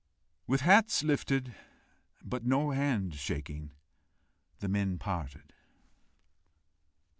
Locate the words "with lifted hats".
0.47-1.63